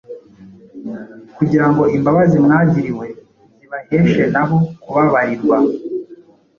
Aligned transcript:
kugira 1.37 1.65
ngo 1.71 1.83
imbabazi 1.95 2.37
mwagiriwe 2.45 3.05
zibaheshe 3.57 4.23
na 4.33 4.43
bo 4.47 4.57
kubabarirwa 4.83 5.57